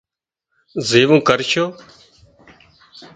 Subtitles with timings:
[0.87, 1.65] زيوون ڪرشو